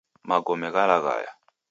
Magome 0.29 0.67
ghalaghaya 0.73 1.31